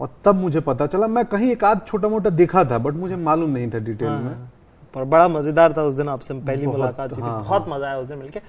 और 0.00 0.08
तब 0.24 0.34
मुझे 0.34 0.60
पता 0.62 0.86
चला 0.86 1.06
मैं 1.06 1.24
कहीं 1.26 1.50
एक 1.52 1.64
आध 1.64 1.86
छोटा 1.86 2.08
मोटा 2.08 2.30
देखा 2.32 2.64
था 2.64 2.78
बट 2.78 2.94
मुझे 2.96 3.16
मालूम 3.16 3.50
नहीं 3.50 3.70
था 3.70 3.78
डिटेल 3.80 4.08
में। 4.08 4.36
पर 4.94 5.04
बड़ा 5.06 5.28
मज़ेदार 5.28 5.72
था 5.72 5.82
उस 5.82 5.94
दिन 5.94 6.08
आपसे 6.08 6.34
पहली 6.34 6.66
मुलाकात 6.66 7.12
हुई 7.12 7.22
थी। 7.22 7.26
हाँ, 7.26 7.42
बहुत 7.42 7.66
मज़ा 7.68 7.86
आया 7.86 7.98
उस 7.98 8.08
दिन 8.08 8.18
मिलके। 8.18 8.40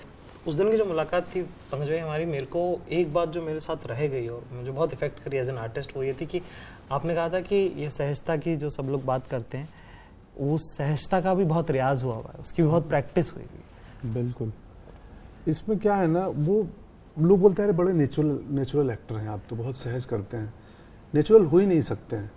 उस 0.47 0.55
दिन 0.55 0.69
की 0.71 0.77
जो 0.77 0.85
मुलाकात 0.85 1.23
थी 1.35 1.41
पंकज 1.41 1.89
भाई 1.89 1.97
हमारी 1.97 2.25
मेरे 2.25 2.45
को 2.45 2.61
एक 2.91 3.13
बात 3.13 3.29
जो 3.29 3.41
मेरे 3.41 3.59
साथ 3.59 3.87
रह 3.87 4.07
गई 4.07 4.27
और 4.27 4.43
मुझे 4.53 4.71
बहुत 4.71 4.93
इफ़ेक्ट 4.93 5.19
करी 5.23 5.37
एज 5.37 5.49
एन 5.49 5.57
आर्टिस्ट 5.57 5.95
वो 5.97 6.03
ये 6.03 6.13
थी 6.21 6.25
कि 6.25 6.41
आपने 6.91 7.15
कहा 7.15 7.29
था 7.29 7.41
कि 7.41 7.55
ये 7.77 7.89
सहजता 7.89 8.37
की 8.37 8.55
जो 8.55 8.69
सब 8.69 8.89
लोग 8.89 9.05
बात 9.05 9.27
करते 9.27 9.57
हैं 9.57 9.69
उस 10.47 10.69
सहजता 10.77 11.19
का 11.21 11.33
भी 11.33 11.45
बहुत 11.45 11.71
रियाज 11.71 12.03
हुआ 12.03 12.15
हुआ 12.15 12.31
है 12.33 12.41
उसकी 12.41 12.61
भी 12.61 12.67
बहुत 12.67 12.87
प्रैक्टिस 12.89 13.33
हुई 13.33 13.43
हुई 13.43 14.13
बिल्कुल। 14.13 14.51
इसमें 15.47 15.77
क्या 15.79 15.95
है 15.95 16.07
ना 16.07 16.25
वो 16.27 16.67
लोग 17.17 17.39
बोलते 17.39 17.61
हैं 17.61 17.69
अरे 17.69 17.77
बड़े 17.77 17.93
नेचुरल 17.93 18.39
नेचुरल 18.55 18.89
एक्टर 18.89 19.15
हैं 19.15 19.29
आप 19.29 19.41
तो 19.49 19.55
बहुत 19.55 19.75
सहज 19.75 20.05
करते 20.05 20.37
हैं। 20.37 20.53
नेचुरल 21.13 21.45
हो 21.45 21.57
ही 21.57 21.65
नहीं 21.65 21.81
सकते 21.81 22.15
हैं। 22.15 22.31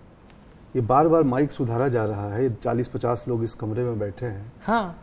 ये 0.77 0.83
बार 0.83 1.09
बार 1.09 1.23
माइक 1.23 1.53
सुधारा 1.53 1.89
जा 1.89 2.05
रहा 2.05 2.33
है 2.35 2.53
चालीस 2.55 2.89
पचास 2.89 3.25
लोग 3.29 3.45
इस 3.45 3.55
कमरे 3.55 3.85
में 3.85 3.99
बैठे 3.99 4.27
हैं। 4.27 4.53
हाँ। 4.63 4.97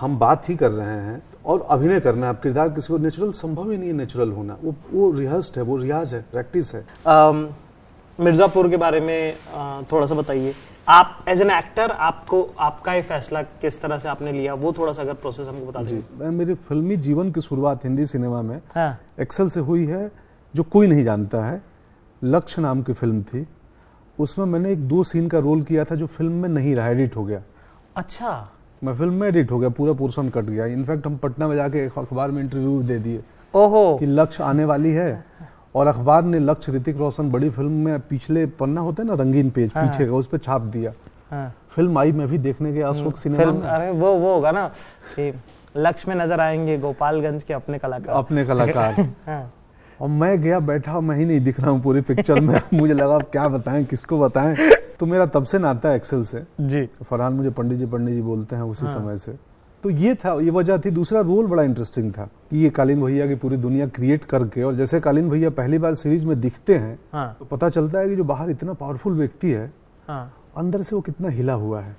हम 0.00 0.18
बात 0.18 0.48
ही 0.48 0.54
कर 0.56 0.70
रहे 0.70 1.00
हैं 1.00 1.22
और 1.44 1.66
अभिनय 1.70 2.00
करना 2.00 2.26
है। 2.26 2.34
अब 2.34 2.40
किरदार 2.42 2.68
किसी 2.68 2.92
को 2.92 2.98
नेचुरल 2.98 3.32
संभव 3.32 3.70
ही 3.70 3.76
नहीं 3.76 3.88
है 3.88 3.94
नेचुरल 3.96 4.32
होना। 4.32 4.56
वो 4.62 4.74
वो 4.92 5.10
रिहर्स्ड 5.12 5.56
है 5.56 5.62
वो 5.64 5.76
रियाज 5.76 6.14
है 6.14 6.20
प्रैक्टिस 6.32 6.74
है। 6.74 6.84
मिर्जापुर 8.18 8.68
के 8.70 8.76
बारे 8.76 9.00
में 9.00 9.36
थोड़ा 9.92 10.06
सा 10.06 10.14
बताइए। 10.14 10.54
आप 10.88 11.24
एज 11.28 11.40
एन 11.42 11.50
एक्टर 11.50 11.90
आपको 11.90 12.42
आपका 12.58 12.92
ये 12.94 13.02
फैसला 13.02 13.42
किस 13.42 13.80
तरह 13.80 13.98
से 13.98 14.08
आपने 14.08 14.32
लिया? 14.32 14.54
वो 14.54 14.72
थोड़ा 14.72 14.92
सा 14.92 15.02
अगर 15.02 15.14
प्रोसेस 15.14 15.48
हमको 15.48 15.66
बता 15.66 15.82
दीजिए 15.82 16.30
मेरी 16.30 16.54
फिल्मी 16.68 16.96
जीवन 16.98 17.32
की 17.32 17.40
शुरुआत 17.40 17.84
हिंदी 17.84 18.06
सिनेमा 18.06 18.42
में 18.42 18.60
हाँ। 18.74 18.98
एक्सेल 19.20 19.48
से 19.48 19.60
हुई 19.60 19.86
है 19.86 20.10
जो 20.54 20.62
कोई 20.62 20.86
नहीं 20.86 21.04
जानता 21.04 21.44
है। 21.44 21.62
लक्ष्य 22.22 22.62
नाम 22.62 22.82
की 22.82 22.92
फ़िल्म 22.92 23.22
थी। 23.22 23.46
उसमें 24.18 24.46
मैंने 24.46 24.72
एक 24.72 24.86
दो 24.88 25.02
सीन 25.04 25.28
का 25.28 25.38
रोल 25.38 25.62
किया 25.62 25.84
था 25.84 25.94
जो 25.94 26.06
फ़िल्म 26.08 26.32
में 26.32 26.48
नहीं 26.48 26.74
रहा 26.74 26.88
एडिट 26.88 27.16
हो 27.16 27.24
गया। 27.24 27.42
अच्छा। 27.96 28.30
मैं 28.86 28.94
फ़िल्म 28.94 29.14
में 29.14 29.26
एडिट 29.28 29.50
हो 29.50 29.58
गया 29.58 29.68
पूरा 29.68 29.92
पोर्शन 29.92 30.28
कट 30.28 30.44
गया। 30.44 30.66
इनफैक्ट 30.66 31.06
हम 31.06 31.16
पटना 31.16 31.48
में 31.48 31.54
जाके 31.56 31.80
अखबार 31.98 32.30
में 32.30 32.42
इंटरव्यू 32.42 32.82
दे 32.82 32.98
दिए 32.98 33.20
ओहो। 33.54 33.96
कि 34.00 34.06
लक्ष्य 34.06 34.44
आने 34.44 34.64
वाली 34.64 34.90
है। 34.90 35.24
और 35.74 35.86
अखबार 35.86 36.22
ने 36.24 36.38
लक्ष्य 36.38 36.72
ऋतिक 36.72 36.96
रोशन 36.96 37.30
बड़ी 37.30 37.50
फ़िल्म 37.50 37.84
में 37.84 38.00
पिछले 38.00 38.46
पन्ना 38.60 38.80
होता 38.80 39.02
है 39.02 39.08
ना 39.08 39.14
रंगीन 39.14 39.50
पेज 39.50 39.72
हाँ। 39.74 39.86
पीछे 39.86 40.06
का 40.06 40.12
उस 40.12 40.26
पर 40.26 40.38
छाप 40.38 40.60
दिया। 40.76 40.92
हाँ। 41.30 41.52
फ़िल्म 41.70 41.98
आई 41.98 42.12
मैं 42.12 42.28
भी 42.28 42.38
देखने 42.38 42.72
गया 42.72 42.90
उस 42.90 43.02
वक्त 43.02 43.16
सिनेमा 43.16 43.44
फ़िल्म 43.44 43.60
अरे 43.68 43.90
वो 43.90 44.12
वो 44.14 44.34
होगा 44.34 44.50
ना 44.50 44.66
कि 45.16 45.32
लक्ष्य 45.76 46.10
में 46.10 46.24
नज़र 46.24 46.40
आएँगे 46.40 46.78
गोपालगंज 46.78 47.42
के 47.42 47.54
अपने 47.54 47.78
कलाकार। 47.78 48.14
अपने 48.16 48.44
कलाकार। 48.44 48.92
हाँ। 49.26 49.52
और 50.00 50.08
मैं 50.08 50.40
गया 50.42 50.60
बैठा 50.60 51.00
मैं 51.00 51.16
ही 51.16 51.24
नहीं 51.24 51.40
दिख 51.40 51.60
रहा 51.60 51.70
हूँ 51.70 51.82
पूरी 51.82 52.00
पिक्चर 52.00 52.40
में। 52.40 52.60
मुझे 52.74 52.94
लगा 52.94 53.18
क्या 53.18 53.48
बताएँ 53.48 53.84
किसको 53.84 54.20
बताएँ? 54.20 54.56
तो 55.00 55.06
मेरा 55.06 55.26
तब 55.26 55.44
से 55.44 55.58
नाता 55.58 55.88
है 55.88 55.96
एक्सेल 55.96 56.22
से। 56.22 56.44
जी। 56.60 56.88
फरहान 57.02 57.32
मुझे 57.32 57.50
पंडित 57.50 57.78
जी 57.78 57.86
पंडित 57.86 58.14
जी 58.14 58.22
बोलते 58.22 58.56
हैं 58.56 58.62
उसी 58.62 58.86
हाँ। 58.86 58.94
समय 58.94 59.16
से। 59.16 59.32
तो 59.82 59.90
ये 59.90 60.14
था 60.14 60.40
ये 60.40 60.50
वजह 60.50 60.78
थी। 60.78 60.90
दूसरा 60.90 61.20
रोल 61.20 61.46
बड़ा 61.46 61.62
इंटरेस्टिंग 61.62 62.12
था 62.12 62.24
कि 62.50 62.58
ये 62.58 62.70
कालीन 62.70 63.02
भैया 63.04 63.26
की 63.26 63.34
पूरी 63.34 63.56
दुनिया 63.56 63.86
क्रिएट 63.86 64.24
करके 64.24 64.62
और 64.62 64.74
जैसे 64.74 65.00
कालीन 65.00 65.30
भैया 65.30 65.50
पहली 65.50 65.78
बार 65.78 65.94
सीरीज़ 65.94 66.26
में 66.26 66.40
दिखते 66.40 66.74
हैं 66.74 66.98
हाँ। 67.12 67.36
तो 67.38 67.44
पता 67.44 67.68
चलता 67.68 67.98
है 67.98 68.08
कि 68.08 68.16
जो 68.16 68.24
बाहर 68.24 68.50
इतना 68.50 68.72
पावरफुल 68.72 69.12
व्यक्ति 69.12 69.50
है 69.50 69.72
हाँ। 70.08 70.32
अंदर 70.56 70.82
से 70.82 70.96
वो 70.96 71.02
कितना 71.02 71.28
हिला 71.28 71.52
हुआ 71.52 71.80
है। 71.80 71.96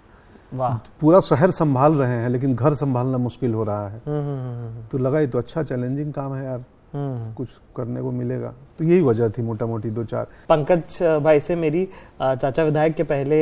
वाह। 0.53 0.77
पूरा 0.77 1.19
शहर 1.19 1.51
संभाल 1.51 1.94
रहे 1.94 2.11
हैं 2.11 2.29
लेकिन 2.29 2.55
घर 2.55 2.73
संभालना 2.73 3.17
मुश्किल 3.17 3.53
हो 3.53 3.63
रहा 3.63 3.89
है। 3.89 4.01
हम्म, 4.05 4.21
हम्म, 4.21 4.67
हम्म, 4.67 4.88
तो 4.91 4.97
लगा 4.97 5.19
ये 5.19 5.27
तो 5.27 5.38
अच्छा 5.38 5.63
चैलेंजिंग 5.63 6.13
काम 6.13 6.33
है 6.33 6.45
यार। 6.45 6.63
कुछ 6.95 7.47
करने 7.75 8.01
को 8.01 8.11
मिलेगा। 8.11 8.53
तो 8.77 8.83
यही 8.83 9.01
वजह 9.01 9.29
थी 9.29 9.41
मोटा 9.41 9.65
मोटी 9.65 9.89
दो 9.89 10.03
चार। 10.03 10.27
पंकज 10.49 11.01
भाई 11.23 11.39
से 11.39 11.55
मेरी 11.55 11.87
चाचा 12.21 12.63
विधायक 12.63 12.95
के 12.95 13.03
पहले 13.03 13.39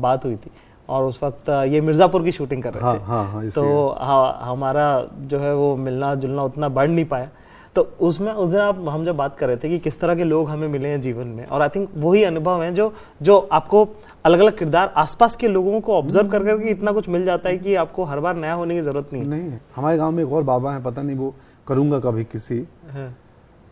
बात 0.00 0.24
हुई 0.24 0.36
थी 0.36 0.50
और 0.88 1.04
उस 1.04 1.22
वक्त 1.22 1.48
ये 1.68 1.80
मिर्जापुर 1.80 2.22
की 2.22 2.32
शूटिंग 2.32 2.62
कर 2.62 2.72
रहे 2.72 2.82
हाँ 2.82 2.94
थे। 2.94 3.02
हाँ 3.02 3.24
हाँ 3.24 3.48
तो 3.50 3.88
हाँ, 3.90 4.38
हमारा 4.42 5.04
जो 5.18 5.38
है 5.38 5.54
वो 5.54 5.74
मिलना 5.78 6.14
जुलना 6.14 6.42
उतना 6.42 6.68
बढ़ 6.68 6.88
नहीं 6.88 7.04
पाया। 7.04 7.28
तो 7.76 7.82
उसमें 8.00 8.30
उस 8.32 8.48
दिन 8.48 8.60
आप 8.60 8.78
हम 8.88 9.04
जब 9.04 9.16
बात 9.16 9.36
कर 9.38 9.46
रहे 9.46 9.56
थे 9.56 9.68
कि 9.68 9.78
किस 9.78 9.98
तरह 10.00 10.14
के 10.14 10.24
लोग 10.24 10.48
हमें 10.48 10.66
मिले 10.68 10.88
हैं 10.88 11.00
जीवन 11.00 11.26
में 11.28 11.44
और 11.46 11.62
आई 11.62 11.68
थिंक 11.68 11.88
वही 11.96 12.22
अनुभव 12.24 12.62
है 12.62 12.72
जो 12.74 12.92
जो 13.22 13.36
आपको 13.52 13.86
अलग 14.24 14.40
अलग 14.40 14.56
किरदार 14.58 14.92
आसपास 14.96 15.36
के 15.36 15.48
लोगों 15.48 15.80
को 15.80 15.94
ऑब्ज़र्व 15.94 16.28
कर 16.28 16.44
करके 16.44 16.70
इतना 16.70 16.92
कुछ 16.92 17.08
मिल 17.08 17.24
जाता 17.24 17.48
है 17.48 17.58
कि 17.58 17.74
आपको 17.74 18.04
हर 18.04 18.20
बार 18.20 18.36
नया 18.36 18.52
होने 18.54 18.74
की 18.74 18.80
ज़रूरत 18.80 19.12
नहीं 19.12 19.22
है। 19.22 19.28
नहीं 19.28 19.58
हमारे 19.76 19.98
गाँव 19.98 20.12
में 20.12 20.22
एक 20.24 20.32
और 20.32 20.42
बाबा 20.44 20.72
है 20.74 20.82
पता 20.82 21.02
नहीं 21.02 21.16
वो 21.16 21.34
करूँगा 21.68 21.98
कभी 22.00 22.24
किसी। 22.24 22.58
हाँ, 22.90 23.14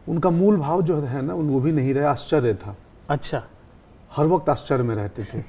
उनका 0.06 0.30
मूल 0.30 0.56
भाव 0.56 0.82
जो 0.82 1.00
है 1.00 1.22
ना 1.22 1.34
वो 1.34 1.60
भी 1.60 1.72
नहीं 1.72 1.94
रहे 1.94 2.04
आश्चर्य 2.04 2.54
था। 2.54 2.76
अच्छा। 3.10 3.42
हर 4.12 4.26
वक्त 4.26 4.48
आश्चर्य 4.48 4.82
में 4.82 4.94
रहते 4.94 5.22
थे। 5.24 5.42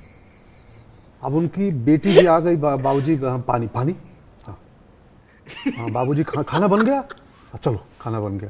अब 1.23 1.35
उनकी 1.35 1.69
बेटी 1.85 2.11
भी 2.11 2.25
आ 2.25 2.39
गई 2.39 2.55
बा, 2.55 2.75
बाबूजी 2.75 3.15
हाँ, 3.15 3.39
पानी 3.47 3.67
पानी। 3.67 3.95
हाँ। 4.45 4.57
हाँ 5.77 5.89
बाबूजी 5.91 6.23
खा, 6.23 6.41
खाना 6.43 6.67
बन 6.67 6.81
गया? 6.81 6.99
हाँ, 6.99 7.59
चलो 7.63 7.79
खाना 8.01 8.19
बन 8.19 8.37
गया। 8.37 8.49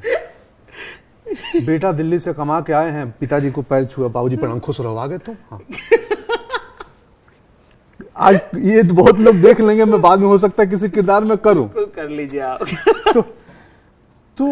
बेटा 1.66 1.92
दिल्ली 1.92 2.20
से 2.20 2.34
कमा 2.34 2.60
के 2.62 2.74
आए 2.74 2.92
हैं 2.92 3.10
पिताजी 3.20 3.52
को 3.52 3.62
पैर 3.62 3.86
छुआ 3.86 4.08
बाबूजी 4.08 4.38
प्रणाम 4.38 4.60
खुश 4.60 4.80
रहो 4.82 4.96
आ 4.96 5.06
गए 5.08 5.18
तुम 5.18 5.36
हाँ। 5.52 5.60
आज 8.18 8.36
ये 8.58 8.84
तो 8.84 8.94
बहुत 8.94 9.20
लोग 9.20 9.36
देख 9.42 9.60
लेंगे 9.62 9.86
मैं 9.86 10.02
बाद 10.02 10.20
में 10.20 10.28
हो 10.28 10.38
सकता 10.38 10.64
है 10.64 10.70
किसी 10.70 10.90
किरदार 10.90 11.24
में 11.24 11.38
करूँ। 11.38 11.68
कर 11.96 12.10
लीजिए 12.10 12.40
आप। 12.42 12.60
तो 13.14 13.22
तो 14.38 14.48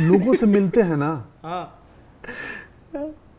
लोगों 0.00 0.34
से 0.34 0.46
मिलते 0.46 0.82
हैं 0.82 0.96
ना 0.96 1.12
हाँ। 1.42 1.64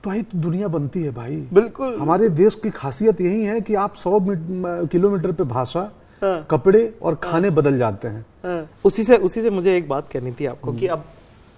तो 0.04 0.10
ही 0.10 0.22
तो 0.22 0.38
दुनिया 0.38 0.68
बनती 0.68 1.02
है 1.04 1.12
भाई। 1.12 1.36
बिल्कुल। 1.54 1.96
हमारे 2.00 2.30
देश 2.30 2.56
की 2.56 2.70
खासियत 2.70 3.22
यही 3.22 3.44
है 3.46 3.60
कि 3.62 3.76
आप 3.76 3.96
सौ 3.96 4.20
किलोमीटर 4.92 5.32
पे 5.32 5.44
भाषा 5.44 5.82
हाँ। 6.22 6.46
कपड़े 6.50 6.84
और 7.02 7.16
खाने 7.24 7.50
बदल 7.50 7.78
जाते 7.78 8.08
हैं। 8.08 8.26
हाँ, 8.46 8.68
उसी 8.86 9.04
से 9.04 9.18
उसी 9.18 9.42
से 9.42 9.50
मुझे 9.50 9.76
एक 9.78 9.88
बात 9.90 10.10
कहनी 10.12 10.32
थी 10.40 10.46
आपको 10.46 10.74
कि 10.74 10.88
अब 10.88 11.04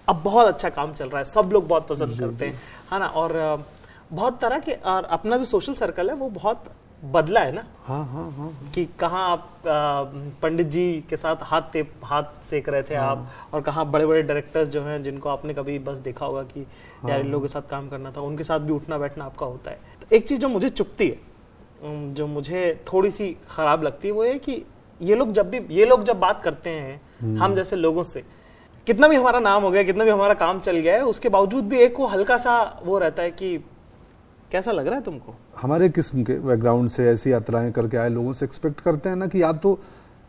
अब 0.07 0.21
बहुत 0.23 0.47
अच्छा 0.47 0.69
काम 0.69 0.93
चल 0.93 1.09
रहा 1.09 1.19
है 1.19 1.25
सब 1.25 1.49
लोग 1.53 1.67
बहुत 1.67 1.87
पसंद 1.87 2.19
करते 2.19 2.45
हैं 2.45 2.59
है 2.93 2.99
ना? 2.99 3.07
और 3.07 3.65
बहुत 4.13 4.39
तरह 4.41 4.59
के 4.59 4.71
और 4.71 5.03
अपना 5.03 5.37
जो 5.37 5.45
सोशल 5.45 5.73
सर्कल 5.73 6.09
है 6.09 6.15
वो 6.15 6.29
बहुत 6.29 6.63
बदला 7.01 7.39
है 7.39 7.51
ना? 7.51 7.63
हाँ 7.85 8.03
हाँ 8.05 8.29
हाँ 8.31 8.71
कि 8.75 8.85
कहाँ 8.99 9.29
आप 9.29 9.49
पंडित 10.41 10.67
जी 10.67 11.03
के 11.09 11.17
साथ 11.17 11.35
हाथ 11.41 11.61
ते 11.73 11.85
हाथ 12.03 12.23
सेक 12.45 12.69
रहे 12.69 12.83
थे 12.83 12.95
आप 12.95 13.27
और 13.53 13.61
कहाँ 13.61 13.85
बड़े 13.91 14.05
बड़े 14.05 14.21
डायरेक्टर्स 14.21 14.69
जो 14.69 14.81
हैं 14.83 15.01
जिनको 15.03 15.29
आपने 15.29 15.53
कभी 15.53 15.77
बस 15.79 15.97
देखा 16.07 16.25
होगा 16.25 16.43
कि 16.43 16.61
यार 17.09 17.19
इन 17.19 17.27
लोगों 17.27 17.47
के 17.47 17.51
साथ 17.53 17.69
काम 17.69 17.89
करना 17.89 18.11
था 18.11 18.21
उनके 18.21 18.43
साथ 18.43 18.59
भी 18.59 18.73
उठना 18.73 18.97
बैठना 18.97 19.25
आपका 19.25 19.45
होता 19.45 19.71
है। 19.71 19.79
तो 20.01 20.15
एक 20.15 20.27
चीज़ 20.27 20.39
जो 20.39 20.49
मुझे 20.49 20.69
चुपती 20.69 21.07
है 21.07 22.13
जो 22.13 22.27
मुझे 22.27 22.83
थोड़ी 22.91 23.11
सी 23.11 23.35
खराब 23.49 23.83
लगती 23.83 24.07
है 24.07 24.13
वो 24.13 24.23
है 24.23 24.37
कि 24.39 24.63
ये 25.01 25.15
लोग 25.15 25.31
जब 25.33 25.49
भी 25.49 25.61
ये 25.75 25.85
लोग 25.85 26.03
जब 26.03 26.19
बात 26.19 26.43
करते 26.43 26.69
हैं 26.69 27.37
हम 27.37 27.55
जैसे 27.55 27.75
लोगों 27.75 28.03
से 28.03 28.23
कितना 28.87 29.07
भी 29.07 29.15
हमारा 29.15 29.39
नाम 29.39 29.63
हो 29.63 29.71
गया 29.71 29.83
कितना 29.83 30.03
भी 30.03 30.11
हमारा 30.11 30.33
काम 30.33 30.59
चल 30.59 30.77
गया 30.77 30.95
है 30.95 31.05
उसके 31.05 31.29
बावजूद 31.29 31.63
भी 31.69 31.79
एक 31.79 31.99
वो 31.99 32.05
हल्का 32.07 32.37
सा 32.37 32.59
वो 32.83 32.97
रहता 32.99 33.23
है 33.23 33.31
कि 33.31 33.57
कैसा 34.51 34.71
लग 34.71 34.87
रहा 34.87 34.95
है 34.95 35.01
तुमको? 35.01 35.35
हमारे 35.61 35.89
किस्म 35.89 36.23
के 36.23 36.33
बैकग्राउंड 36.33 36.89
से 36.89 37.09
ऐसी 37.09 37.31
यात्राएँ 37.31 37.71
करके 37.71 37.97
आए 37.97 38.09
लोगों 38.09 38.33
से 38.33 38.45
एक्सपेक्ट 38.45 38.79
करते 38.79 39.09
हैं 39.09 39.15
ना 39.15 39.27
कि 39.27 39.41
या 39.41 39.53
तो 39.53 39.79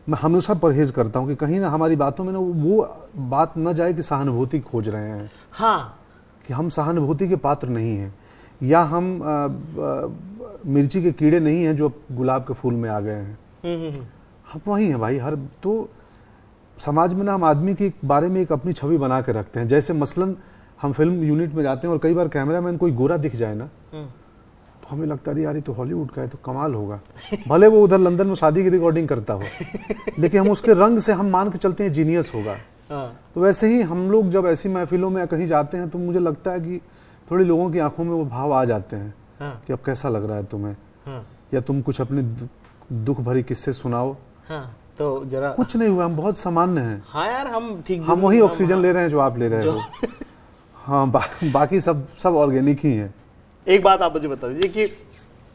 मैं 0.09 0.17
हमेशा 0.21 0.53
परहेज 0.53 0.91
करता 0.91 1.19
हूँ 1.19 1.27
कि 1.27 1.35
कहीं 1.35 1.59
ना 1.59 1.69
हमारी 1.69 1.95
बातों 1.95 2.23
में 2.23 2.33
ना 2.33 2.39
वो 2.39 2.97
बात 3.17 3.53
न 3.57 3.73
जाए 3.73 3.93
कि 3.93 4.03
सहानुभूति 4.03 4.59
खोज 4.59 4.89
रहे 4.89 5.09
हैं। 5.09 5.31
हाँ। 5.51 5.99
कि 6.47 6.53
हम 6.53 6.69
सहानुभूति 6.69 7.27
के 7.27 7.35
पात्र 7.35 7.67
नहीं 7.67 7.97
हैं। 7.97 8.15
या 8.63 8.81
हम 8.81 9.19
अ, 9.19 9.23
अ, 9.23 10.07
मिर्ची 10.65 11.03
के 11.03 11.11
कीड़े 11.11 11.39
नहीं 11.39 11.63
हैं 11.63 11.75
जो 11.75 11.93
गुलाब 12.11 12.41
के 12.41 12.53
फूल 12.53 12.73
में 12.73 12.89
आ 12.89 12.99
गए 12.99 13.11
हैं। 13.11 13.39
हम्म 13.65 13.75
हम्म 13.75 13.91
हम्म। 13.91 14.05
हम 14.53 14.61
वही 14.67 14.87
हैं 14.87 14.99
भाई 14.99 15.17
हर 15.17 15.35
तो 15.35 15.89
समाज 16.77 17.13
में 17.13 17.23
ना 17.23 17.33
हम 17.33 17.43
आदमी 17.43 17.75
के 17.75 17.93
बारे 18.05 18.29
में 18.29 18.41
एक 18.41 18.51
अपनी 18.51 18.73
छवि 18.73 18.97
बना 18.97 19.21
के 19.21 19.31
रखते 19.31 19.59
हैं। 19.59 19.67
जैसे 19.67 19.93
मसलन 19.93 20.35
हम 20.81 20.91
फ़िल्म 20.93 21.23
यूनिट 21.23 21.53
में 21.53 21.61
जाते 21.63 21.87
हैं 21.87 21.93
और 21.93 21.99
कई 22.03 22.13
बार 22.13 22.27
कैमरा 22.27 22.61
मैन 22.61 22.77
कोई 22.77 22.91
गोरा 22.91 23.17
दिख 23.17 23.35
जाए 23.35 23.55
ना 23.55 23.69
हम्म, 23.93 24.05
तो 24.05 24.87
हमें 24.89 25.05
लगता 25.07 25.31
है 25.31 25.41
यार 25.41 25.55
ये 25.55 25.61
तो 25.61 25.73
हॉलीवुड 25.73 26.11
का 26.11 26.21
है 26.21 26.27
तो 26.27 26.37
कमाल 26.45 26.73
होगा। 26.73 26.99
भले 27.47 27.67
वो 27.67 27.81
उधर 27.83 27.99
लंदन 27.99 28.27
में 28.27 28.35
शादी 28.35 28.63
की 28.63 28.69
रिकॉर्डिंग 28.69 29.07
करता 29.07 29.33
हो 29.33 29.41
लेकिन 30.19 30.39
हम 30.39 30.49
उसके 30.51 30.73
रंग 30.73 30.99
से 30.99 31.13
हम 31.13 31.29
मान 31.29 31.49
के 31.51 31.57
चलते 31.57 31.83
हैं 31.83 31.91
जीनियस 31.93 32.31
होगा। 32.35 32.55
हाँ। 32.89 33.07
तो 33.35 33.41
वैसे 33.41 33.67
ही 33.67 33.81
हम 33.81 34.09
लोग 34.11 34.29
जब 34.31 34.45
ऐसी 34.47 34.69
महफिलों 34.69 35.09
में 35.09 35.25
कहीं 35.27 35.47
जाते 35.47 35.77
हैं 35.77 35.89
तो 35.89 35.99
मुझे 35.99 36.19
लगता 36.19 36.51
है 36.51 36.59
कि 36.59 36.79
थोड़ी 37.31 37.45
लोगों 37.45 37.69
की 37.71 37.79
आँखों 37.79 38.03
में 38.03 38.11
वो 38.11 38.23
भाव 38.25 38.53
आ 38.53 38.63
जाते 38.65 38.95
हैं 38.95 39.13
हाँ। 39.39 39.61
कि 39.67 39.73
अब 39.73 39.79
कैसा 39.85 40.09
लग 40.09 40.25
रहा 40.27 40.37
है 40.37 40.43
तुम्हें? 40.45 40.75
हाँ। 41.05 41.25
या 41.53 41.61
तुम 41.61 41.81
कुछ 41.81 42.01
अपने 42.01 42.21
दुख 43.05 43.19
भरी 43.21 43.43
किस्से 43.43 43.73
सुनाओ। 43.73 44.15
तो 44.97 45.25
जरा 45.25 45.49
कुछ 45.51 45.75
नहीं 45.75 45.89
हुआ 45.89 46.05
हम 46.05 46.15
बहुत 46.15 46.37
सामान्य 46.37 46.81
हैं। 46.81 47.03
हाँ 47.07 47.27
यार 47.27 47.47
हम 47.47 47.81
ठीक 47.87 48.01
हम 48.09 48.19
वही 48.19 48.39
ऑक्सीजन 48.41 48.79
ले 48.81 48.91
रहे 48.91 49.03
हैं 49.03 49.09
जो 49.09 49.19
आप 49.19 49.37
ले 49.37 49.47
रहे 49.47 49.69
हो। 49.69 49.81
हाँ 50.89 51.09
बा, 51.11 51.21
बाकी 51.53 51.79
सब 51.81 52.05
सब 52.17 52.35
ऑर्गेनिक 52.35 52.79
ही 52.85 52.93
है 52.93 53.13
एक 53.67 53.83
बात 53.83 54.01
आप 54.01 54.13
मुझे 54.13 54.27
बता 54.27 54.47
दीजिए 54.47 54.69
कि 54.71 54.93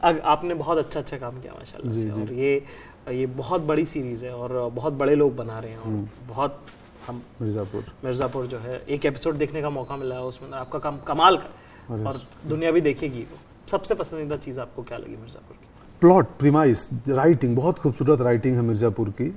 अग, 0.03 0.19
आपने 0.19 0.53
बहुत 0.55 0.77
अच्छा 0.77 0.99
अच्छा 0.99 1.17
काम 1.17 1.39
किया 1.41 1.53
माशाल्लाह 1.53 1.97
से। 1.97 2.09
और 2.21 2.33
ये 2.33 2.63
ये 3.11 3.25
बहुत 3.35 3.61
बड़ी 3.63 3.85
सीरीज़ 3.85 4.25
है 4.25 4.33
और 4.35 4.53
बहुत 4.75 4.93
बड़े 4.93 5.15
लोग 5.15 5.35
बना 5.35 5.59
रहे 5.59 5.71
हैं 5.71 5.77
और 5.77 5.85
हम्म। 5.85 6.07
बहुत 6.27 6.61
हम 7.07 7.21
मिर्जापुर 7.41 7.85
मिर्ज़ापुर 8.05 8.45
जो 8.47 8.59
है 8.59 8.81
एक 8.89 9.05
एपिसोड 9.05 9.35
देखने 9.37 9.61
का 9.61 9.69
मौका 9.69 9.97
मिला 9.97 10.15
है 10.15 10.23
उसमें 10.23 10.51
आपका 10.59 10.79
काम 10.79 10.97
कमाल 11.07 11.37
का 11.37 11.95
और 12.05 12.21
दुनिया 12.47 12.71
भी 12.71 12.81
देखेगी 12.81 13.21
वो 13.31 13.37
सबसे 13.71 13.95
पसंदीदा 13.95 14.37
चीज़ 14.37 14.59
आपको 14.59 14.83
क्या 14.83 14.97
लगी 14.97 15.15
मिर्ज़ापुर 15.17 15.57
की 15.57 15.67
प्लॉट 16.01 16.25
प्रीमाइस 16.39 16.87
राइटिंग 17.09 17.55
बहुत 17.55 17.77
खूबसूरत 17.79 18.21
राइटिंग 18.21 18.55
है 18.55 18.61
मिर्जापुर 18.61 19.09
की 19.21 19.27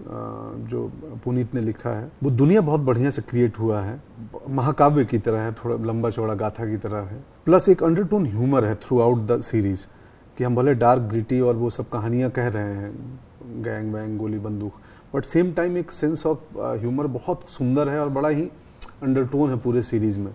जो 0.71 0.91
पुनीत 1.25 1.55
ने 1.55 1.61
लिखा 1.61 1.91
है। 1.91 2.11
वो 2.23 2.31
दुनिया 2.33 2.61
बहुत 2.61 2.81
बढ़िया 2.81 3.11
से 3.11 3.23
क्रिएट 3.23 3.59
हुआ 3.59 3.81
है। 3.81 4.01
महाकाव्य 4.51 5.05
की 5.05 5.19
तरह 5.19 5.41
है, 5.41 5.53
थोड़ा 5.55 5.77
लंबा 5.87 6.11
चौड़ा 6.11 6.35
गाथा 6.35 6.67
की 6.67 6.77
तरह 6.79 6.99
है। 7.03 7.23
प्लस 7.45 7.69
एक 7.69 7.83
अंडरटोन 7.85 8.27
ह्यूमर 8.27 8.65
है 8.65 8.75
थ्रू 8.77 9.01
आउट 9.01 9.27
द 9.27 9.41
सीरीज़ 9.43 9.87
कि 10.39 10.45
हम 10.45 10.57
भले 10.57 10.75
डार्क 10.75 11.03
ग्रिटी 11.03 11.41
और 11.41 11.55
वो 11.57 11.71
सब 11.71 11.89
कहानियाँ 11.91 12.31
कह 12.31 12.49
रहे 12.49 12.75
हैं 12.75 12.93
गैंग 13.63 13.95
वैंग 13.95 14.19
गोली 14.19 14.39
बंदूक 14.41 14.73
बट 15.15 15.25
सेम 15.25 15.53
टाइम 15.53 15.77
एक 15.79 15.91
सेंस 15.93 16.27
ऑफ़ 16.27 16.59
ह्यूमर 16.59 17.07
बहुत 17.09 17.49
सुंदर 17.51 17.89
है 17.89 18.01
और 18.01 18.09
बड़ा 18.11 18.29
ही 18.29 18.51
अंडरटोन 19.03 19.51
है 19.51 19.57
पूरे 19.59 19.83
सीरीज़ 19.85 20.19
में। 20.19 20.33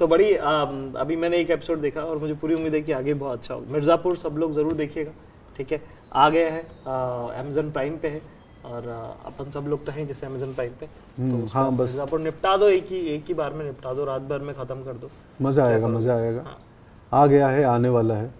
तो 0.00 0.06
बड़ी 0.06 0.32
अभी 0.34 1.16
मैंने 1.16 1.38
एक 1.38 1.50
एपिसोड 1.50 1.80
देखा 1.80 2.00
और 2.02 2.18
मुझे 2.18 2.34
पूरी 2.34 2.54
उम्मीद 2.54 2.74
है 2.74 2.80
कि 2.82 2.92
आगे 2.92 3.14
बहुत 3.16 3.38
अच्छा 3.38 3.54
होगा। 3.54 3.72
मिर्ज़ापुर 3.72 4.16
सब 4.16 4.36
लोग 4.38 4.52
ज़रूर 4.52 4.72
देखिएगा। 4.74 5.12
ठीक 5.56 5.72
है? 5.72 5.80
आ 6.12 6.28
गया 6.30 6.52
है 6.52 6.62
अमेजन 7.38 7.70
प्राइम 7.70 7.96
पे 7.98 8.08
है 8.08 8.20
और 8.66 8.88
अपन 9.26 9.50
सब 9.50 9.66
लोग 9.68 9.84
तो 9.86 9.92
हैं 9.92 10.06
जैसे 10.06 10.26
अमेजन 10.26 10.52
प्राइम 10.54 10.72
पे। 10.80 10.86
तो 10.86 11.22
हम्म, 11.22 11.46
हाँ, 11.54 11.70
बस। 11.70 11.78
मिर्ज़ापुर 11.80 12.20
निपटा 12.20 12.56
दो 12.56 12.68
एक 12.68 12.86
ही 12.90 12.98
एक 13.08 13.24
ही 13.28 13.34
बार 13.34 13.52
में 13.52 13.64
निपटा 13.64 13.92
दो 13.94 14.04
रात 14.04 14.22
भर 14.22 14.38
में 14.40 14.54
ख़त्म 14.54 14.84
कर 14.84 14.92
दो। 14.94 15.10
मज़ा 15.42 15.66
आएगा 15.66 15.88
मज़ा 15.88 16.14
आएगा। 16.14 16.42
हाँ। 16.42 16.58
आ 17.12 17.26
गया 17.26 17.48
है 17.48 17.64
आने 17.66 17.88
वाला 17.88 18.14
है। 18.14 18.30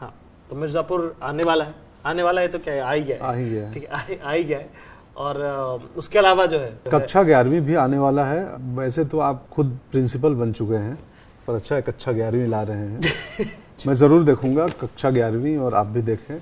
हाँ 0.00 0.12
तो 0.50 0.56
मिर्ज़ापुर 0.56 1.14
आने 1.22 1.42
वाला 1.44 1.64
है। 1.64 1.74
आने 2.06 2.22
वाला 2.22 2.40
है 2.40 2.48
तो 2.48 2.58
क्या 2.58 2.74
है? 2.74 2.80
आ 2.80 2.92
ही 2.92 3.02
गया 3.02 3.24
आ 3.24 3.32
है 3.32 3.50
गया 3.50 3.70
ठीक 3.72 3.84
है 3.84 4.18
आ 4.20 4.32
ही 4.32 4.44
गया 4.44 4.58
है। 4.58 4.70
और 5.16 5.36
उसके 5.96 6.18
अलावा 6.18 6.46
जो 6.46 6.58
है 6.58 6.72
कक्षा 6.92 7.22
ग्यारहवीं 7.22 7.60
भी 7.60 7.74
आने 7.76 7.98
वाला 7.98 8.24
है। 8.26 8.44
वैसे 8.76 9.04
तो 9.04 9.18
आप 9.20 9.46
खुद 9.52 9.78
प्रिंसिपल 9.92 10.34
बन 10.34 10.52
चुके 10.52 10.76
हैं 10.76 10.98
पर 11.46 11.54
अच्छा 11.54 11.74
है 11.74 11.82
कक्षा 11.82 12.12
ग्यारहवीं 12.12 12.46
ला 12.48 12.62
रहे 12.62 12.78
हैं। 12.78 13.00
मैं 13.86 13.94
ज़रूर 13.94 14.24
देखूँगा 14.24 14.66
कक्षा 14.80 15.10
ग्यारहवीं 15.10 15.56
और 15.58 15.74
आप 15.74 15.86
भी 15.86 16.02
देखें 16.02 16.34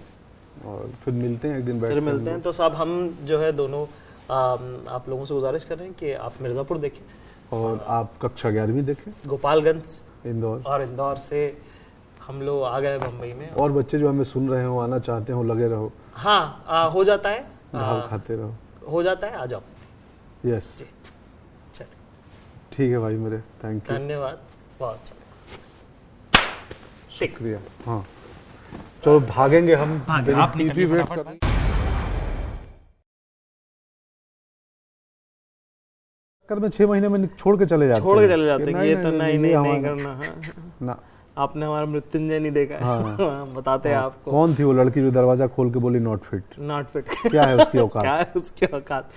और 0.66 0.90
फिर 1.04 1.14
मिलते 1.14 1.48
हैं 1.48 1.58
एक 1.58 1.64
दिन 1.64 1.80
बैठ 1.80 1.92
फिर 1.92 2.00
मिलते 2.02 2.30
हैं। 2.30 2.40
तो 2.42 2.52
साहब 2.52 2.74
हम 2.74 3.16
जो 3.24 3.38
है 3.38 3.50
दोनों 3.52 3.82
आप 4.30 5.04
लोगों 5.08 5.24
से 5.24 5.34
गुजारिश 5.34 5.64
कर 5.64 5.76
रहे 5.76 5.86
हैं 5.86 5.94
कि 5.96 6.12
आप 6.12 6.40
मिर्ज़ापुर 6.42 6.78
देखें। 6.78 7.02
और 7.52 7.84
आप 7.88 8.12
कक्षा 8.22 8.50
ग्यारहवीं 8.50 8.82
देखें। 8.84 9.12
गोपालगंज। 9.26 10.00
इंदौर। 10.26 10.62
और 10.66 10.82
इंदौर 10.82 11.16
से 11.18 11.40
हम 12.26 12.40
लोग 12.42 12.62
आ 12.64 12.78
गए 12.80 12.98
मुंबई 12.98 13.32
में। 13.32 13.50
और 13.52 13.72
बच्चे 13.72 13.98
जो 13.98 14.08
हमें 14.08 14.24
सुन 14.24 14.48
रहे 14.50 14.64
हो 14.64 14.78
आना 14.78 14.98
चाहते 15.00 15.32
हो 15.32 15.42
लगे 15.44 15.68
रहो। 15.68 15.92
हाँ 16.14 16.64
आ, 16.66 16.84
हो 16.84 17.04
जाता 17.04 17.30
है। 17.30 17.46
आ, 17.74 18.00
खाते 18.08 18.36
रहो। 18.36 18.54
हो 18.90 19.02
जाता 19.02 19.26
है 19.26 19.36
आ 19.36 19.46
जाओ। 19.46 19.62
यस 20.46 20.84
ठीक 22.72 22.90
है 22.90 22.98
भाई 22.98 23.14
मेरे। 23.16 23.38
थैंक 23.62 23.90
यू 23.90 23.96
धन्यवाद। 23.96 24.38
बहुत 24.80 24.94
अच्छा। 24.94 25.14
शुक्रिया। 27.18 27.58
हाँ। 27.86 28.04
चलो 29.04 29.20
भागेंगे 29.34 29.74
हम। 29.74 29.98
भागे, 30.08 30.32
आप 30.32 30.56
निकलिए 30.56 30.86
वेट 30.86 31.04
फटाफट। 31.06 31.44
कर 36.48 36.54
कर 36.54 36.58
मैं 36.60 36.68
छह 36.70 36.86
महीने 36.86 37.08
में 37.08 37.26
छोड़ 37.38 37.56
के 37.58 37.66
चले 37.66 37.86
जाते 37.88 38.00
छोड़ 38.00 38.18
के 38.18 38.28
चले 38.28 38.46
जाते 38.46 38.70
हैं 38.72 38.84
ये 38.84 38.94
तो 39.02 39.10
नहीं 39.10 39.38
नहीं 39.38 39.54
नहीं 39.56 39.82
करना। 39.82 40.12
हाँ। 40.12 40.74
ना। 40.82 40.98
आपने 41.38 41.66
हमारा 41.66 41.86
मृत्युंजय 41.86 42.38
नहीं 42.38 42.52
देखा 42.52 42.74
है। 42.76 42.82
हाँ। 42.84 43.46
बताते 43.56 43.88
हैं 43.88 43.96
आपको। 43.96 44.30
कौन 44.30 44.54
थी 44.54 44.62
वो 44.64 44.72
लड़की 44.72 45.00
जो 45.00 45.10
दरवाज़ा 45.10 45.46
खोल 45.56 45.70
के 45.72 45.78
बोली 45.78 45.98
नॉट 46.06 46.22
फिट 46.30 46.58
नॉट 46.70 46.86
फिट 46.92 47.04
क्या 47.30 47.42
है 47.42 47.56
उसकी 47.56 47.78
औकात? 47.86 48.02
क्या 48.02 48.14
है 48.14 48.32
उसकी 48.36 48.66
औकात? 48.66 49.10